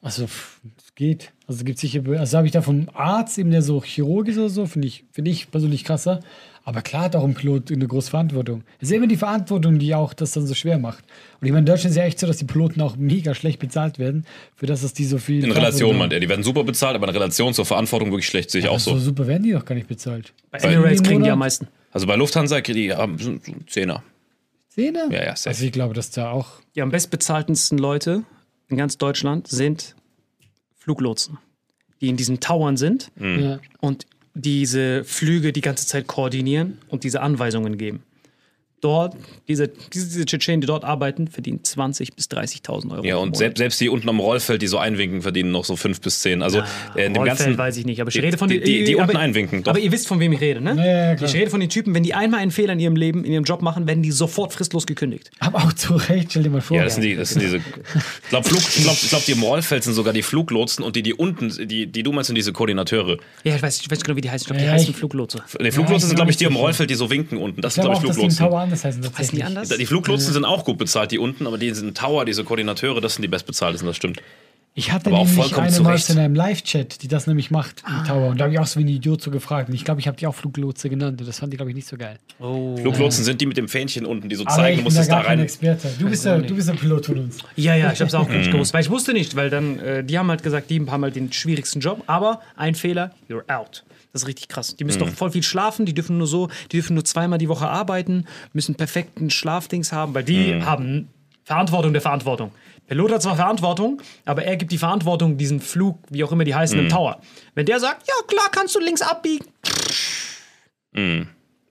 [0.00, 1.32] also es geht.
[1.46, 4.38] Also es gibt sicher, also habe ich da vom Arzt, eben der so Chirurg ist
[4.38, 6.20] oder so, finde ich, finde ich persönlich krasser.
[6.64, 8.62] Aber klar hat auch ein Pilot eine große Verantwortung.
[8.78, 11.04] Es ist immer die Verantwortung, die auch das dann so schwer macht.
[11.40, 13.58] Und ich meine, in Deutschland ist ja echt so, dass die Piloten auch mega schlecht
[13.58, 15.42] bezahlt werden, für das, dass die so viel.
[15.42, 16.20] In Relation, meint er.
[16.20, 18.76] Die werden super bezahlt, aber in Relation zur Verantwortung wirklich schlecht, sehe ich haben.
[18.76, 18.98] auch So so.
[18.98, 20.32] super werden die doch gar nicht bezahlt.
[20.50, 21.66] Bei Emirates kriegen die am meisten.
[21.90, 24.02] Also bei Lufthansa kriegen die haben so so einen Zehner.
[24.74, 25.08] Zehner?
[25.10, 25.50] Ja, ja, safe.
[25.50, 26.60] Also ich glaube, dass da auch.
[26.74, 28.24] Die am bestbezahltesten Leute
[28.68, 29.94] in ganz Deutschland sind
[30.76, 31.38] Fluglotsen,
[32.00, 33.60] die in diesen Towern sind Ja.
[33.80, 38.02] und diese Flüge die ganze Zeit koordinieren und diese Anweisungen geben.
[38.82, 39.14] Dort,
[39.46, 43.04] diese, diese, diese Tschetschenen, die dort arbeiten, verdienen 20.000 bis 30.000 Euro.
[43.04, 45.76] Ja, im und selbst, selbst die unten am Rollfeld, die so einwinken, verdienen noch so
[45.76, 46.42] fünf bis zehn.
[46.42, 46.58] Also
[46.96, 47.58] äh, in dem Rollfeld ganzen.
[47.58, 49.62] weiß ich nicht, aber ich die- rede von die- den die- die aber, unten einwinken,
[49.62, 49.70] doch.
[49.70, 50.74] Aber ihr wisst, von wem ich rede, ne?
[50.76, 51.28] Ja, ja, klar.
[51.30, 53.44] Ich rede von den Typen, wenn die einmal einen Fehler in ihrem Leben, in ihrem
[53.44, 55.30] Job machen, werden die sofort fristlos gekündigt.
[55.38, 56.76] Aber auch zu Recht, stell dir mal vor.
[56.76, 57.58] Ja, das sind, die, das sind diese.
[57.58, 57.62] Ich
[58.30, 61.86] glaube, glaub, glaub, die im Rollfeld sind sogar die Fluglotsen und die, die unten, die,
[61.86, 63.18] die du meinst, sind diese Koordinateure.
[63.44, 64.42] Ja, ich weiß, ich weiß nicht genau, wie die heißen.
[64.42, 65.38] Ich glaube, die Ja, heißen ich- Fluglotse.
[65.60, 67.60] Die Fluglotsen ich sind, glaube ich, die im Rollfeld, die so winken unten.
[67.60, 68.71] Das sind, glaube ich, die Fluglotsen.
[68.72, 69.02] Anders heißen.
[69.02, 69.08] Heißen die
[69.42, 69.44] tatsächlich.
[69.44, 69.68] anders?
[69.68, 73.14] Die Fluglotsen sind auch gut bezahlt, die unten, aber die sind Tower, diese Koordinateure, das
[73.14, 74.20] sind die bestbezahltesten, das stimmt.
[74.74, 76.08] Ich hatte Aber auch nämlich vollkommen eine zu mal Recht.
[76.08, 78.28] in einem Live-Chat, die das nämlich macht im Tower.
[78.30, 79.68] Und da habe ich auch so wie ein Idiot so gefragt.
[79.68, 81.20] Und ich glaube, ich habe die auch Fluglotse genannt.
[81.20, 82.18] Und das fand ich, glaube ich, nicht so geil.
[82.40, 82.74] Oh.
[82.78, 84.96] Fluglotsen sind die mit dem Fähnchen unten, die so Aber zeigen, ich du bin musst
[84.96, 85.44] da es gar da kein rein.
[85.44, 85.88] Experte.
[85.98, 87.36] Du bist, der, du bist der Pilot von uns.
[87.54, 90.02] Ja, ja, ich habe es auch nicht gewusst, weil ich wusste nicht, weil dann, äh,
[90.04, 93.84] die haben halt gesagt, die haben halt den schwierigsten Job, aber ein Fehler, you're out.
[94.12, 94.76] Das ist richtig krass.
[94.76, 95.06] Die müssen Mhm.
[95.06, 98.26] doch voll viel schlafen, die dürfen nur so, die dürfen nur zweimal die Woche arbeiten,
[98.52, 100.66] müssen perfekten Schlafdings haben, weil die Mhm.
[100.66, 101.08] haben
[101.44, 102.52] Verantwortung der Verantwortung.
[102.86, 106.54] Pilot hat zwar Verantwortung, aber er gibt die Verantwortung, diesen Flug, wie auch immer die
[106.54, 106.84] heißen, Mhm.
[106.84, 107.20] im Tower.
[107.54, 109.46] Wenn der sagt, ja klar, kannst du links abbiegen.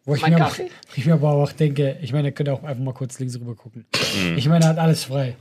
[0.04, 0.72] Wo ich Mein mir, aber, Kaffee?
[0.96, 3.54] ich mir aber auch denke, ich meine, er könnte auch einfach mal kurz links rüber
[3.56, 3.86] gucken.
[4.32, 4.38] Mhm.
[4.38, 5.36] Ich meine, er hat alles frei.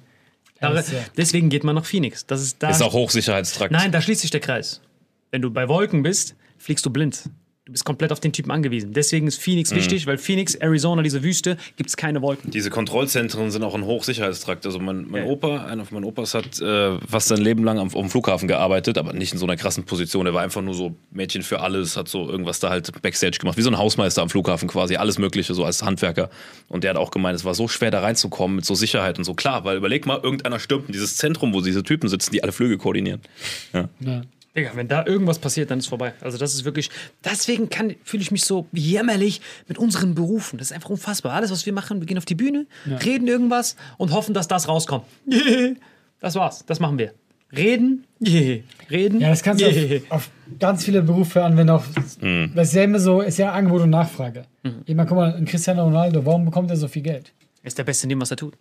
[0.61, 2.27] Aber ist, ja- deswegen geht man nach Phoenix.
[2.27, 2.69] Das ist da.
[2.69, 3.73] Ist auch Hochsicherheitstrakt.
[3.73, 4.83] Nein, da schließt sich der Kreis.
[5.31, 7.25] Wenn du bei Wolken bist, fliegst du blind.
[7.67, 8.93] Du bist komplett auf den Typen angewiesen.
[8.95, 9.43] Deswegen ist Mhm.
[9.43, 12.51] Phoenix wichtig, weil Phoenix, Arizona, diese Wüste, gibt es keine Wolken.
[12.51, 14.67] Diese Kontrollzentren sind auch ein Hochsicherheitstrakt.
[14.67, 15.31] Also mein, mein Ja.
[15.31, 18.49] Opa, einer von meinen Opas hat äh, fast sein Leben lang am, auf dem Flughafen
[18.49, 20.27] gearbeitet, aber nicht in so einer krassen Position.
[20.27, 23.57] Er war einfach nur so Mädchen für alles, hat so irgendwas da halt Backstage gemacht,
[23.57, 26.29] wie so ein Hausmeister am Flughafen quasi, alles Mögliche so als Handwerker.
[26.67, 29.25] Und der hat auch gemeint, es war so schwer da reinzukommen mit so Sicherheit und
[29.25, 29.35] so.
[29.35, 32.51] Klar, weil überleg mal, irgendeiner stürmt in dieses Zentrum, wo diese Typen sitzen, die alle
[32.53, 33.21] Flüge koordinieren.
[33.73, 33.89] ja.
[34.57, 36.13] Digga, wenn da irgendwas passiert, dann ist vorbei.
[36.21, 36.91] Also das ist wirklich,
[37.25, 40.59] deswegen kann- fühle ich mich so jämmerlich mit unseren Berufen.
[40.59, 41.33] Das ist einfach unfassbar.
[41.35, 42.67] Alles, was wir machen, wir gehen auf die Bühne,
[43.05, 45.05] reden irgendwas und hoffen, dass das rauskommt.
[46.21, 47.15] Das war's, das machen wir.
[47.57, 48.05] Reden,
[48.91, 49.21] reden.
[49.21, 51.71] ja, das kannst du auf, auf ganz viele Berufe anwenden.
[51.71, 51.89] Auf,
[52.21, 52.53] Mhm.
[52.55, 54.45] Das ist ja immer so, ist ja Angebot und Nachfrage.
[54.63, 54.83] Mhm.
[54.85, 57.33] Ich meine, guck mal, ein Cristiano Ronaldo, warum bekommt er so viel Geld?
[57.63, 58.55] Ist der Beste in dem, was er tut.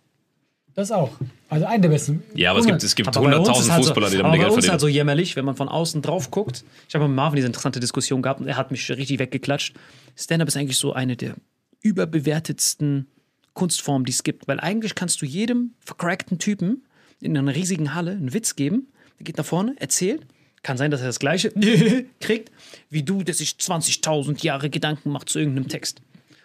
[0.74, 1.10] Das auch.
[1.48, 2.22] Also einer der besten.
[2.34, 4.16] Ja, aber es gibt, es gibt Aber bei uns ist 100.000 halt so- Fußballer, die
[4.16, 4.70] aber damit Geld verdienen.
[4.70, 6.64] halt so jämmerlich, wenn man von außen drauf guckt.
[6.88, 9.74] Ich habe mit Marvin diese interessante Diskussion gehabt und er hat mich richtig weggeklatscht.
[10.16, 11.34] Stand-up ist eigentlich so eine der
[11.82, 13.06] überbewertetsten
[13.54, 14.48] Kunstformen, die es gibt.
[14.48, 16.84] Weil eigentlich kannst du jedem vercrackten Typen
[17.20, 20.22] in einer riesigen Halle einen Witz geben, der geht nach vorne, erzählt.
[20.62, 21.50] Kann sein, dass er das Gleiche
[22.20, 22.50] kriegt,
[22.90, 26.00] wie du, der sich 20.000 Jahre Gedanken macht zu irgendeinem Text.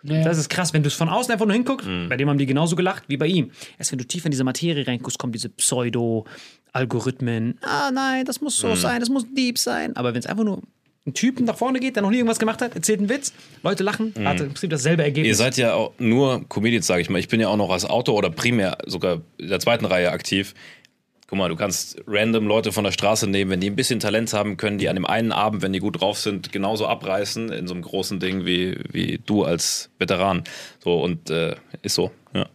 [0.08, 0.24] Ja.
[0.24, 2.46] Das ist krass, wenn du es von außen einfach nur hinguckst, bei dem haben die
[2.46, 3.52] genauso gelacht wie bei ihm.
[3.78, 7.58] Erst wenn du tief in diese Materie reinguckst, kommen diese Pseudo-Algorithmen.
[7.62, 9.96] Ah, nein, das muss so sein, das muss deep sein.
[9.96, 10.62] Aber wenn es einfach nur
[11.08, 13.84] ein Typen nach vorne geht, der noch nie irgendwas gemacht hat, erzählt einen Witz, Leute
[13.84, 15.28] lachen, hat im Prinzip dasselbe Ergebnis.
[15.28, 17.20] Ihr seid ja auch nur Comedians, sage ich mal.
[17.20, 20.56] Ich bin ja auch noch als Autor oder primär sogar in der zweiten Reihe aktiv.
[21.28, 24.32] Guck mal, du kannst random Leute von der Straße nehmen, wenn die ein bisschen Talent
[24.34, 27.68] haben, können die an dem einen Abend, wenn die gut drauf sind, genauso abreißen in
[27.68, 30.44] so einem großen Ding wie, wie du als Veteran.
[30.84, 32.46] So und äh, ist so, ja.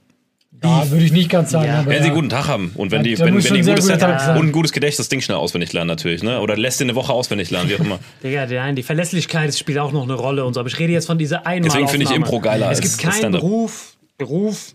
[0.62, 1.66] Ja, würde ich nicht ganz sagen.
[1.66, 1.78] Ja.
[1.80, 3.61] Aber Wenn sie einen guten Tag haben und wenn Ja, die, da wenn, wenn die
[3.61, 6.40] ein gutes Set haben und ein gutes Gedächtnis, das Ding schnell auswendig lernen natürlich, ne?
[6.40, 7.98] Oder lässt dir eine Woche auswendig lernen, wie auch immer.
[8.22, 10.61] Digga, nein, die Verlässlichkeit spielt auch noch eine Rolle und so.
[10.61, 13.11] Aber ich rede jetzt von dieser einmal Deswegen finde ich Impro geiler Es als- gibt
[13.14, 13.33] keinen.
[13.33, 14.74] Beruf, Beruf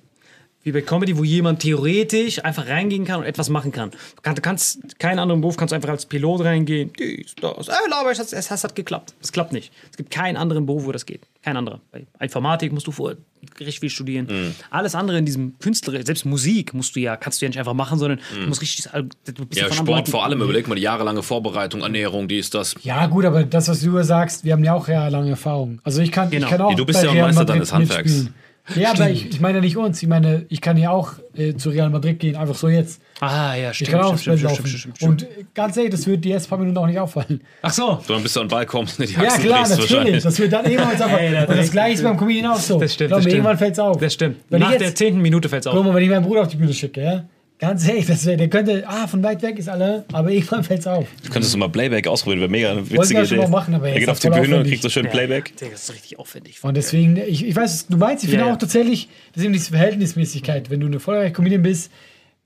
[0.65, 3.91] wie bei Comedy, wo jemand theoretisch einfach reingehen kann und etwas machen kann.
[4.23, 6.91] Du kannst, keinen anderen Beruf kannst du einfach als Pilot reingehen.
[6.99, 7.67] Dies, das.
[7.67, 9.13] Äh, aber es hat, es hat geklappt.
[9.21, 9.71] Es klappt nicht.
[9.91, 11.21] Es gibt keinen anderen Beruf, wo das geht.
[11.43, 11.79] Kein anderer.
[11.91, 13.15] Bei Informatik musst du vorher
[13.59, 14.25] richtig viel studieren.
[14.27, 14.55] Mhm.
[14.71, 17.75] Alles andere in diesem Künstler, selbst Musik musst du ja, kannst du ja nicht einfach
[17.75, 19.03] machen, sondern du musst richtig, du
[19.45, 19.67] bist Mhm.
[19.67, 22.73] Ja, Sport Leuten- vor allem, überleg mal die jahrelange Vorbereitung, Ernährung, dies, das.
[22.81, 25.79] Ja, gut, aber das, was du sagst, wir haben ja auch jahrelange Erfahrung.
[25.83, 26.47] Also ich kann, Genau.
[26.47, 28.03] ich kann auch Ja, du bist bei ja auch Meister deines Handwerks.
[28.11, 28.33] mitspielen.
[28.73, 30.01] Ja, aber ich, ich meine ja nicht uns.
[30.01, 32.99] Ich meine, ich kann ja auch äh, zu Real Madrid gehen, einfach so jetzt.
[33.19, 33.91] Ah, ja, Ich stimmt.
[33.91, 34.67] kann auch stimmt, schnell stimmt, laufen.
[34.67, 35.11] stimmt, stimmt, stimmt.
[35.11, 37.41] Und äh, ganz ehrlich, das wird die ersten paar Minuten auch nicht auffallen.
[37.61, 37.99] Ach so.
[38.05, 40.23] Sondern bis du an den Ball kommst, ne, die Ja, Achsen klar, brichst natürlich.
[40.23, 41.11] Das wird dann irgendwann einfach.
[41.19, 42.79] Ey, das und das gleiche ist beim Comedian auch so.
[42.79, 43.35] Das stimmt, Glaub das stimmt.
[43.35, 43.97] irgendwann fällt es auf.
[43.97, 44.37] Das stimmt.
[44.49, 45.85] Wenn Nach ich der jetzt, zehnten Minute fällt es guck auf.
[45.85, 47.23] mal, wenn ich meinen Bruder auf die Bühne schicke, ja?
[47.57, 50.81] Ganz ehrlich, das wär, der könnte, ah, von weit weg ist alle, aber irgendwann fällt
[50.81, 51.07] es auf.
[51.31, 53.37] Könntest du mal Playback ausprobieren, wäre mega eine witzige Idee.
[53.37, 55.55] mal machen, aber er geht auf die Bühne und kriegt so schön Playback.
[55.55, 56.61] Digga, das ist richtig aufwendig.
[56.63, 58.25] Und deswegen, ich, ich weiß, du meinst.
[58.25, 58.59] Ich finde Ja, auch ja.
[58.59, 60.69] tatsächlich, das ist eben diese Verhältnismäßigkeit.
[60.69, 61.91] Wenn du eine erfolgreiche Comedian bist,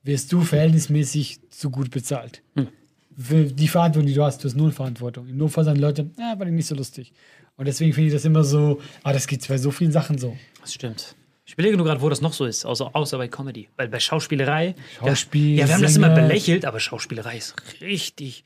[0.04, 2.44] wirst du verhältnismäßig zu gut bezahlt.
[2.56, 2.68] Hm.
[3.18, 5.28] Für die Verantwortung, die du hast, du hast null Verantwortung.
[5.28, 7.14] Im Notfall sagen die Leute, ja, war nicht so lustig.
[7.58, 10.38] Und deswegen finde ich das immer so, ah, das geht bei so vielen Sachen so.
[10.62, 11.16] Das stimmt.
[11.50, 13.70] Ich überlege nur gerade, wo das noch so ist, außer, außer bei Comedy.
[13.76, 14.76] Weil bei Schauspielerei.
[15.00, 18.44] Schauspiel, Ja, ja wir haben das immer belächelt, aber Schauspielerei ist richtig,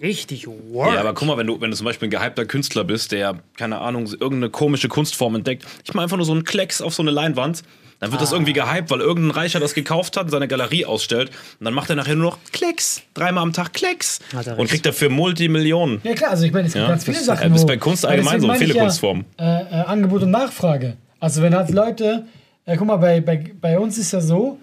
[0.00, 0.94] richtig work.
[0.94, 3.40] Ja, aber guck mal, wenn du, wenn du zum Beispiel ein gehypter Künstler bist, der,
[3.56, 7.02] keine Ahnung, irgendeine komische Kunstform entdeckt, ich mache einfach nur so einen Klecks auf so
[7.02, 7.64] eine Leinwand,
[7.98, 8.36] dann wird das Ah.
[8.36, 11.30] irgendwie gehypt, weil irgendein Reicher das gekauft hat und seine Galerie ausstellt.
[11.58, 14.20] Und dann macht er nachher nur noch Klecks, dreimal am Tag Klecks.
[14.56, 16.00] Und kriegt dafür Multimillionen.
[16.04, 17.48] Ja klar, also ich meine, es gibt Ja, ganz viele das- Sachen.
[17.50, 19.24] das ist wo- bei Kunst allgemein so, viele ich ja, Kunstformen.
[19.36, 20.96] Äh, äh, Angebot und Nachfrage.
[21.26, 22.24] Also wenn halt Leute,
[22.66, 24.58] äh, guck mal, bei, bei, bei uns ist ja so,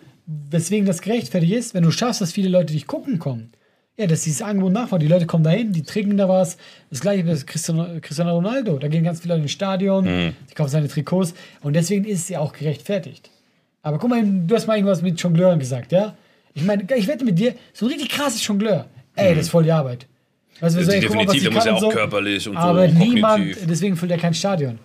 [0.50, 3.52] weswegen das gerechtfertigt ist, wenn du schaffst, dass viele Leute dich gucken kommen.
[3.98, 5.04] Ja, das ist dieses Angebot und Nachfrage.
[5.04, 6.56] Die Leute kommen dahin, die trinken da was.
[6.90, 8.78] Das gleiche mit Cristiano, Cristiano Ronaldo.
[8.80, 10.34] Da gehen ganz viele Leute ins Stadion, Mhm.
[10.50, 11.34] die kaufen seine Trikots.
[11.64, 13.30] Und deswegen ist es ja auch gerechtfertigt.
[13.82, 16.16] Aber guck mal, du hast mal irgendwas mit Jongleuren gesagt, ja?
[16.54, 18.86] Ich meine, ich wette mit dir, so ein richtig krasses Jongleur.
[19.18, 20.08] ey, das ist voll die Arbeit.
[20.62, 21.90] Weißt du, so, ey, guck mal, was Definitiv, der muss ja und auch so.
[21.90, 23.68] körperlich und Aber so niemand, kognitiv.
[23.68, 24.80] deswegen füllt er kein Stadion.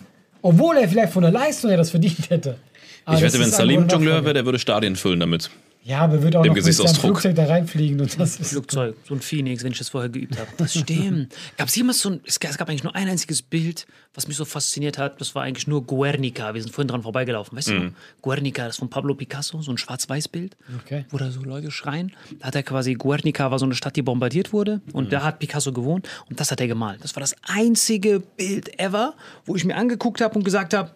[0.48, 2.56] Obwohl er vielleicht von der Leistung her das verdient hätte.
[3.04, 5.50] Aber Ich wette, wenn Salim Jongleur wäre, der würde Stadien füllen damit.
[5.88, 7.00] Ja, aber wird auch Dem noch Gesichtsausdruck.
[7.20, 8.50] Flugzeug da reinfliegen und das ist.
[8.50, 10.46] Flugzeug, so ein Phoenix, wenn ich das vorher geübt habe.
[10.58, 11.34] Das stimmt.
[11.56, 14.44] Gab es jemals so ein, es gab eigentlich nur ein einziges Bild, was mich so
[14.44, 15.18] fasziniert hat.
[15.18, 16.52] Das war eigentlich nur Guernica.
[16.52, 17.56] Wir sind vorhin dran vorbeigelaufen.
[17.56, 17.92] Weißt du noch?
[18.20, 21.06] Guernica, das ist von Pablo Picasso, so ein Schwarz-Weiß-Bild, Okay.
[21.08, 22.12] wo da so Leute schreien.
[22.38, 25.38] Da hat er quasi, Guernica war so eine Stadt, die bombardiert wurde und da hat
[25.38, 27.02] Picasso gewohnt und das hat er gemalt.
[27.02, 29.14] Das war das einzige Bild ever,
[29.46, 30.90] wo ich mir angeguckt habe und gesagt habe,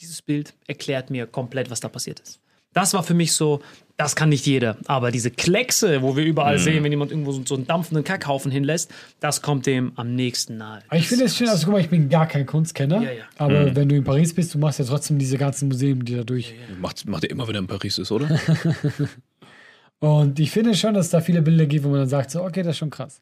[0.00, 2.40] dieses Bild erklärt mir komplett, was da passiert ist.
[2.72, 3.60] Das war für mich so,
[3.96, 4.76] das kann nicht jeder.
[4.86, 8.50] Aber diese Kleckse, wo wir überall sehen, wenn jemand irgendwo so, so einen dampfenden Kackhaufen
[8.50, 10.80] hinlässt, das kommt dem am nächsten nahe.
[10.88, 13.02] Aber ich finde es schön, also guck mal, ich bin gar kein Kunstkenner.
[13.02, 13.24] Ja, ja.
[13.36, 16.24] Aber wenn du in Paris bist, du machst ja trotzdem diese ganzen Museen, die da
[16.24, 16.54] durch.
[16.80, 18.28] Macht, macht er immer, wenn er in Paris ist, oder?
[19.98, 22.42] Und ich finde schon, dass es da viele Bilder gibt, wo man dann sagt, so,
[22.42, 23.20] okay, das ist schon krass.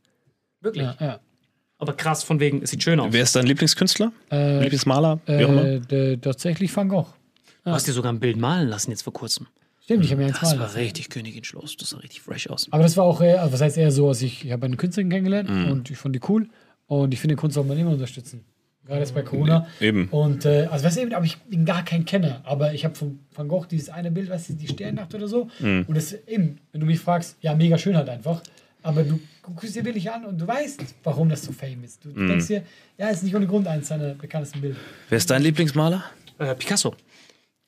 [0.61, 0.85] Wirklich.
[0.85, 1.21] Ja, ja.
[1.79, 3.13] Aber krass, von wegen, es sieht schön aus.
[3.13, 4.13] Wer ist dein Lieblingskünstler?
[4.31, 5.21] Äh, Lieblingsmaler?
[5.27, 7.09] Äh, tatsächlich Van Gogh.
[7.69, 9.47] Du hast dir sogar ein Bild malen lassen jetzt vor kurzem.
[9.85, 10.79] Stimmt, ich habe mir eins Das malen war lassen.
[10.79, 11.77] richtig Königin Schloss.
[11.77, 12.69] Das sah richtig fresh aus.
[12.71, 14.77] Aber das war auch, eher, also was heißt eher so, als ich, ich habe eine
[14.77, 15.71] Künstlerin kennengelernt Mhm.
[15.71, 16.49] und ich fand die cool.
[16.87, 18.45] Und ich finde, Kunst sollte man immer unterstützen.
[18.87, 19.67] Gerade jetzt bei Corona.
[19.81, 20.09] Eben.
[20.09, 22.41] Und, äh, also weißt du, eben, aber ich bin gar kein Kenner.
[22.45, 25.49] Aber ich habe von Van Gogh dieses eine Bild, weißt du, die Sternnacht oder so.
[25.59, 25.85] Mhm.
[25.87, 28.43] Und das eben, wenn du mich fragst, ja, mega schön halt einfach.
[28.83, 32.03] Aber du guckst dir wirklich an und du weißt, warum das so fame ist.
[32.05, 32.29] Du Mhm.
[32.29, 32.63] denkst dir,
[32.97, 34.77] ja, ist nicht ohne Grund eines seiner bekanntesten Bilder.
[35.11, 36.05] Wer ist dein Lieblingsmaler?
[36.39, 36.95] Äh, Picasso.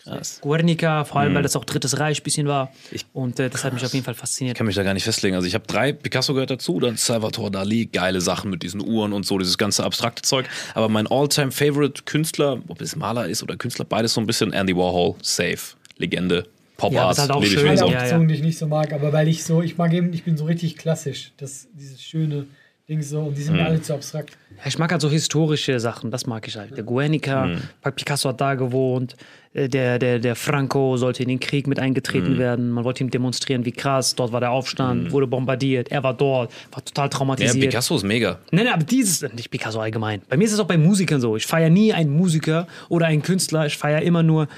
[0.05, 0.39] Krass.
[0.41, 1.21] Guernica, vor Mhm.
[1.27, 2.73] allem, weil das auch Drittes Reich bisschen war.
[3.13, 4.55] und äh, das hat mich auf jeden Fall fasziniert.
[4.55, 5.35] Ich kann mich da gar nicht festlegen.
[5.37, 9.13] Also ich habe drei, Picasso gehört dazu, dann Salvatore Dali, geile Sachen mit diesen Uhren
[9.13, 10.47] und so, dieses ganze abstrakte Zeug.
[10.75, 15.15] Aber mein All-Time-Favorite-Künstler, ob es Maler ist oder Künstler, beides so ein bisschen Andy Warhol,
[15.23, 17.87] safe, Legende, Pop Ja, Art, ist halt auch lebe ich schön, Eine so.
[17.87, 18.01] ja, ja.
[18.03, 20.37] Option, die ich nicht so mag, aber weil ich so, ich mag eben, ich bin
[20.37, 21.33] so richtig klassisch.
[21.37, 22.47] Das, dieses schöne
[22.91, 24.37] Ding so, und die sind mir alle zu abstrakt.
[24.59, 26.77] Ja, Ich mag halt so historische Sachen, das mag ich halt.
[26.77, 27.49] Der Guernica,
[27.95, 29.15] Picasso hat da gewohnt,
[29.53, 32.71] äh, der, der, der Franco sollte in den Krieg mit eingetreten werden.
[32.71, 36.53] Man wollte ihm demonstrieren, wie krass, dort war der Aufstand, wurde bombardiert, er war dort,
[36.73, 37.61] war total Ja, traumatisiert.
[37.71, 38.41] Picasso ist mega.
[38.51, 40.23] Nein, nein, aber dieses, nicht Picasso allgemein.
[40.29, 41.37] Bei mir ist es auch bei Musikern so.
[41.37, 43.67] Ich feiere nie einen Musiker oder einen Künstler.
[43.67, 44.49] Ich feiere immer nur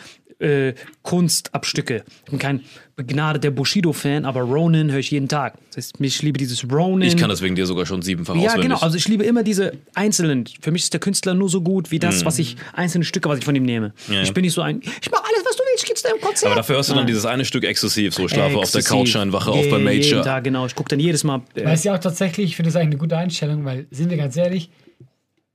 [0.43, 2.05] äh, Kunstabstücke.
[2.25, 2.61] Ich bin kein
[2.97, 5.55] begnadeter Bushido-Fan, aber Ronin höre ich jeden Tag.
[5.69, 7.09] Das heißt, ich liebe dieses Ronin.
[7.09, 8.63] Ich kann das wegen dir sogar schon siebenfach Ja, auswendig.
[8.71, 8.81] genau.
[8.81, 10.45] Also ich liebe immer diese einzelnen.
[10.61, 12.01] Für mich ist der Künstler nur so gut wie Mhm.
[12.01, 13.95] das, was ich, einzelne Stücke, was ich von ihm nehme.
[14.09, 14.23] Ja.
[14.23, 16.21] Ich bin nicht so ein, ich mache alles, was du willst, ich gib's dir im
[16.21, 16.47] Konzert.
[16.53, 17.07] aber dafür hörst du dann Nein.
[17.09, 18.89] dieses eine Stück exzessiv, so schlafe auf der Exzessiv.
[18.91, 20.23] Couch ein, wache auf bei Major.
[20.23, 20.67] Tag, genau.
[20.67, 21.43] Ich gucke dann jedes Mal.
[21.55, 24.11] Äh, Weil es ja auch tatsächlich, ich finde das eigentlich eine gute Einstellung, weil, sind
[24.11, 24.71] wir ganz ehrlich,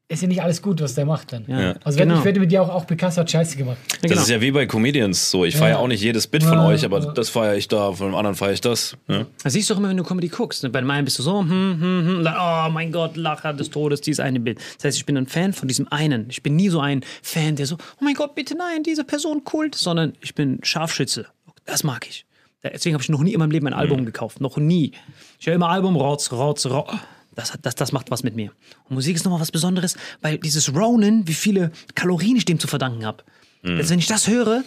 [0.10, 1.44] ist ja nicht alles gut, was der macht dann.
[1.48, 1.76] Ja.
[1.84, 2.20] Also wenn, Genau.
[2.20, 3.78] ich wette mit dir auch, auch Picasso hat Scheiße gemacht.
[4.02, 4.22] Das genau.
[4.22, 5.44] ist ja wie bei Comedians so.
[5.44, 7.12] Ich feiere auch nicht jedes Bit von Ja, euch, aber ja.
[7.12, 8.96] das feiere ich da, von dem anderen feiere ich das.
[9.10, 9.26] Ja.
[9.44, 10.62] Das siehst du auch immer, wenn du Comedy guckst.
[10.72, 13.70] Bei dem einen bist du so, hm, hm, hm, dann, oh mein Gott, Lacher des
[13.70, 14.60] Todes, dieses eine Bild.
[14.78, 16.28] Das heißt, ich bin ein Fan von diesem einen.
[16.30, 19.44] Ich bin nie so ein Fan, der so, oh mein Gott, bitte nein, diese Person
[19.44, 21.26] kult, sondern ich bin Scharfschütze.
[21.66, 22.26] Das mag ich.
[22.64, 24.42] Deswegen habe ich noch nie in meinem Leben ein Album gekauft.
[24.42, 24.94] Noch nie.
[25.40, 26.92] Ich höre immer Album, Rotz, Rotz, Rotz.
[27.38, 28.52] Das, das, das macht was mit mir.
[28.90, 32.68] Und Musik ist nochmal was Besonderes, weil dieses Ronin, wie viele Kalorien ich dem zu
[32.68, 33.24] verdanken habe.
[33.64, 34.64] Also wenn ich das höre,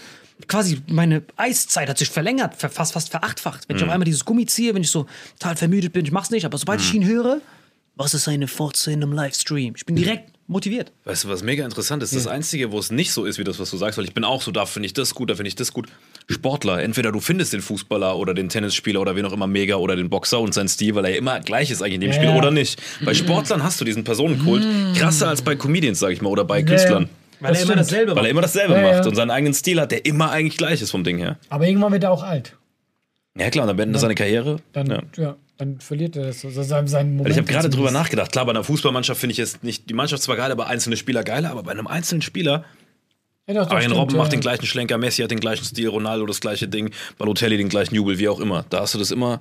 [0.47, 3.69] quasi meine Eiszeit hat sich verlängert, ver- fast, fast verachtfacht.
[3.69, 5.07] Wenn ich auf einmal dieses Gummi ziehe, wenn ich so
[5.39, 7.41] total vermüdet bin, ich mach's nicht, aber sobald ich ihn höre,
[7.97, 9.75] was ist eine Fotze in einem Livestream?
[9.77, 10.93] Ich bin direkt motiviert.
[11.05, 12.15] Weißt du, was mega interessant ist?
[12.15, 14.25] Das Einzige, wo es nicht so ist, wie das, was du sagst, weil ich bin
[14.25, 15.89] auch so, da finde ich das gut, da finde ich das gut.
[16.31, 19.97] Sportler, entweder du findest den Fußballer oder den Tennisspieler oder wen auch immer mega oder
[19.97, 22.29] den Boxer und sein Stil, weil er immer gleich ist eigentlich in dem Ja, Spiel
[22.31, 22.37] ja.
[22.37, 22.81] oder nicht.
[23.05, 24.65] Bei Sportlern hast du diesen Personenkult
[24.97, 27.09] krasser als bei Comedians, sag ich mal, oder bei Künstlern.
[27.41, 27.81] Weil er immer stimmt.
[27.81, 28.25] dasselbe Weil macht.
[28.25, 31.05] er immer dasselbe macht und seinen eigenen Stil hat, der immer eigentlich gleich ist vom
[31.05, 31.39] Ding her.
[31.49, 32.55] Aber irgendwann wird er auch alt.
[33.39, 34.57] Ja klar, und dann beendet er seine Karriere.
[34.73, 35.37] Dann, ja.
[35.57, 36.45] dann verliert er das.
[36.45, 38.33] Also seinen, seinen Moment Weil ich habe gerade drüber nachgedacht.
[38.33, 41.23] Klar, bei einer Fußballmannschaft finde ich jetzt nicht, die Mannschaft zwar geil, aber einzelne Spieler
[41.23, 42.65] geiler, aber bei einem einzelnen Spieler,
[43.51, 44.23] Ja, doch, doch, Arjen stimmt, Robben ja.
[44.23, 47.69] macht den gleichen Schlenker, Messi hat den gleichen Stil, Ronaldo das gleiche Ding, Balotelli den
[47.69, 48.65] gleichen Jubel, wie auch immer.
[48.71, 49.41] Da hast du das immer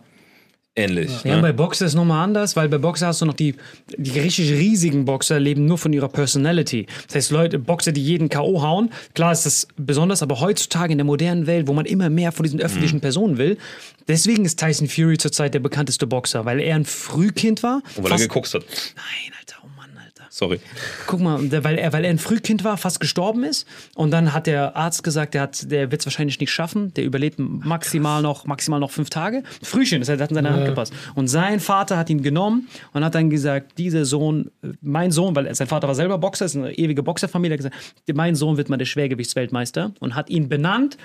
[0.76, 1.12] ähnlich.
[1.24, 1.42] Ja, ne?
[1.44, 3.54] bei Boxer ist es nochmal anders, weil bei Boxer hast du noch die,
[3.98, 6.88] die richtig riesigen Boxer leben nur von ihrer Personality.
[7.06, 8.64] Das heißt, Leute, Boxer, die jeden K.O.
[8.64, 12.32] hauen, klar ist das besonders, aber heutzutage in der modernen Welt, wo man immer mehr
[12.32, 13.02] von diesen öffentlichen Mhm.
[13.02, 13.58] Personen will,
[14.08, 17.84] deswegen ist Tyson Fury zurzeit der bekannteste Boxer, weil er ein Frühkind war.
[17.96, 18.64] Und weil er geguckt hat.
[18.96, 19.49] Nein, Alter.
[20.30, 20.60] Sorry.
[21.08, 23.68] Guck mal, weil er, weil er ein Frühkind war, fast gestorben ist.
[23.96, 26.94] Und dann hat der Arzt gesagt, der, hat, der wird es wahrscheinlich nicht schaffen.
[26.94, 29.44] Der überlebt maximal noch, maximal noch fünf Tage.
[29.62, 30.94] Frühchen, das hat hat in seine Hand gepasst.
[31.16, 35.54] Und sein Vater hat ihn genommen und hat dann gesagt, dieser Sohn, mein Sohn, weil
[35.56, 37.76] sein Vater war selber Boxer, ist eine ewige Boxerfamilie, hat gesagt,
[38.14, 40.98] mein Sohn wird mal der Schwergewichtsweltmeister und hat ihn benannt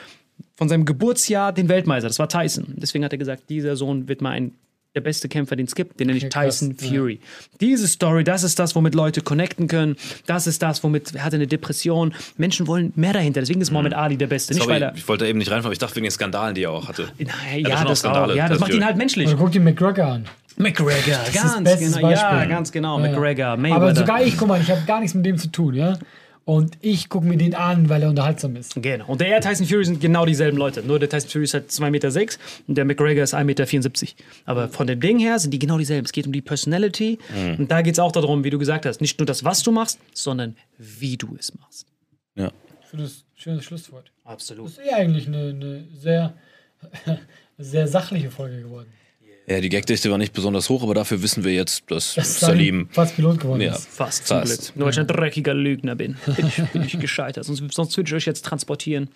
[0.57, 2.09] von seinem Geburtsjahr den Weltmeister.
[2.09, 2.75] Das war Tyson.
[2.77, 4.53] Deswegen hat er gesagt, dieser Sohn wird mal ein
[4.95, 6.89] der beste Kämpfer, den es gibt, den nenne ich Okay, krass, Tyson ja.
[6.89, 7.21] Fury.
[7.61, 9.97] Diese Story, das ist das, womit Leute connecten können.
[10.27, 12.15] Das ist das, womit er hatte eine Depression.
[12.37, 13.41] Menschen wollen mehr dahinter.
[13.41, 14.55] Deswegen ist Muhammad Ali der Beste.
[14.55, 14.95] Nicht, Sorry, weil er.
[14.95, 16.87] ich wollte da eben nicht reinfahren, aber ich dachte wegen den Skandalen, die er auch
[16.89, 17.09] hatte.
[17.19, 18.37] Na, hatte ja, das Skandale, auch.
[18.37, 18.87] Ja, das das macht ihn Fury.
[18.87, 19.29] halt menschlich.
[19.29, 20.25] Oder guck dir McGregor an.
[20.57, 20.95] McGregor,
[21.27, 22.11] das ganz genau.
[22.11, 23.01] Ja, ganz genau.
[23.01, 23.11] Ja, ja.
[23.11, 23.77] McGregor, Mayweather.
[23.77, 25.99] Aber sogar ich, guck mal, ich habe gar nichts mit dem zu tun, ja.
[26.45, 28.75] Und ich gucke mir den an, weil er unterhaltsam ist.
[28.75, 29.07] Genau.
[29.07, 30.83] Und der Tyson Fury sind genau dieselben Leute.
[30.83, 34.15] Nur der Tyson Fury ist halt 2,6 Meter sechs und der McGregor ist 1,74 Meter.
[34.45, 36.05] Aber von dem Ding her sind die genau dieselben.
[36.05, 37.19] Es geht um die Personality.
[37.59, 39.73] Und da geht es auch darum, wie du gesagt hast, nicht nur das, was du
[39.73, 41.87] machst, sondern wie du es machst.
[42.35, 42.53] Ja.
[42.83, 44.13] Ich finde das ein schönes Schlusswort.
[44.25, 44.67] Absolut.
[44.67, 46.35] Das ist eh eigentlich eine, eine sehr,
[47.59, 48.93] sehr sachliche Folge geworden.
[49.47, 52.89] Ja, die Gagdichte war nicht besonders hoch, aber dafür wissen wir jetzt, dass Dass Salim.
[52.91, 53.75] fast Pilot geworden Ja.
[53.75, 53.87] ist.
[53.89, 54.63] Fast zum Fast.
[54.63, 54.77] Glück.
[54.77, 56.17] Nur weil ich ein dreckiger Lügner bin.
[56.37, 57.45] Bin ich, bin ich gescheitert.
[57.45, 59.09] Sonst, sonst würde ich euch jetzt transportieren.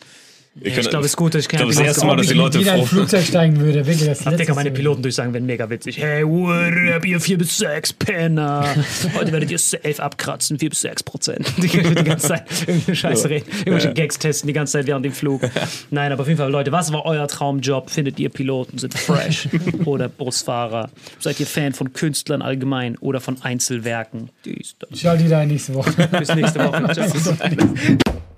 [0.61, 2.27] Ich, ich glaube, es ist gut, dass ich Ich glaube, das keine erste Mal, dass
[2.27, 5.03] die Wenn Leute in ein froh Flugzeug steigen würde, wirklich das Ach, Digga, meine Piloten
[5.03, 5.99] durchsagen, wenn mega witzig.
[5.99, 8.75] Hey, what up, ihr 4 bis 6 Penner.
[9.19, 11.53] Heute werdet ihr safe abkratzen, 4 bis 6 Prozent.
[11.59, 13.47] Die, die ganze Zeit irgendeine Scheiße reden.
[13.59, 15.43] Irgendwelche Gags testen die ganze Zeit während dem Flug.
[15.91, 17.91] Nein, aber auf jeden Fall, Leute, was war euer Traumjob?
[17.91, 18.79] Findet ihr Piloten?
[18.79, 19.49] Sind fresh?
[19.85, 20.91] oder Busfahrer?
[21.19, 24.31] Seid ihr Fan von Künstlern allgemein oder von Einzelwerken?
[24.45, 24.99] Dies, das.
[24.99, 25.91] Schau die da nächste Woche.
[26.19, 26.93] Bis nächste Woche.
[26.93, 28.38] Ciao.